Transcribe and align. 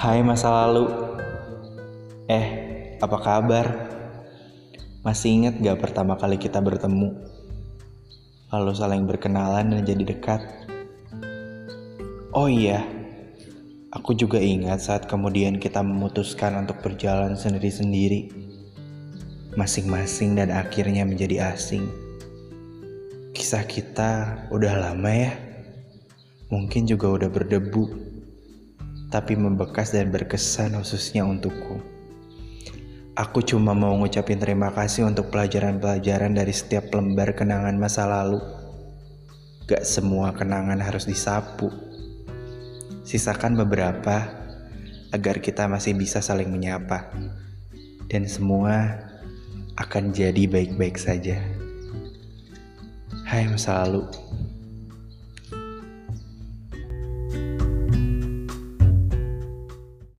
Hai 0.00 0.24
masa 0.24 0.48
lalu. 0.48 0.88
Eh, 2.24 2.48
apa 3.04 3.20
kabar? 3.20 3.68
Masih 5.04 5.28
ingat 5.36 5.60
gak 5.60 5.76
pertama 5.76 6.16
kali 6.16 6.40
kita 6.40 6.56
bertemu? 6.56 7.20
Lalu 8.48 8.72
saling 8.72 9.04
berkenalan 9.04 9.76
dan 9.76 9.84
jadi 9.84 10.00
dekat? 10.08 10.40
Oh 12.32 12.48
iya, 12.48 12.80
aku 13.92 14.16
juga 14.16 14.40
ingat 14.40 14.80
saat 14.80 15.04
kemudian 15.04 15.60
kita 15.60 15.84
memutuskan 15.84 16.64
untuk 16.64 16.80
berjalan 16.80 17.36
sendiri-sendiri. 17.36 18.32
Masing-masing 19.52 20.32
dan 20.32 20.48
akhirnya 20.48 21.04
menjadi 21.04 21.52
asing. 21.52 21.84
Kisah 23.36 23.68
kita 23.68 24.48
udah 24.48 24.80
lama 24.80 25.12
ya. 25.12 25.36
Mungkin 26.48 26.88
juga 26.88 27.20
udah 27.20 27.28
berdebu 27.28 28.09
tapi 29.10 29.34
membekas 29.34 29.90
dan 29.90 30.08
berkesan 30.14 30.78
khususnya 30.78 31.26
untukku. 31.26 31.82
Aku 33.18 33.42
cuma 33.42 33.74
mau 33.74 33.92
ngucapin 33.98 34.38
terima 34.38 34.70
kasih 34.70 35.04
untuk 35.04 35.28
pelajaran-pelajaran 35.34 36.32
dari 36.32 36.54
setiap 36.54 36.94
lembar 36.94 37.34
kenangan 37.34 37.74
masa 37.76 38.06
lalu. 38.06 38.38
Gak 39.66 39.82
semua 39.84 40.32
kenangan 40.32 40.78
harus 40.78 41.04
disapu. 41.04 41.68
Sisakan 43.04 43.58
beberapa 43.58 44.30
agar 45.10 45.42
kita 45.42 45.66
masih 45.66 45.98
bisa 45.98 46.22
saling 46.22 46.48
menyapa. 46.48 47.10
Dan 48.06 48.30
semua 48.30 49.04
akan 49.74 50.14
jadi 50.14 50.46
baik-baik 50.46 50.96
saja. 50.96 51.42
Hai 53.26 53.50
masa 53.50 53.84
lalu. 53.84 54.06